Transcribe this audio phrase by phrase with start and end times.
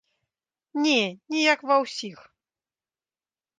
[0.85, 0.95] Не,
[1.35, 2.19] не як ва ўсіх.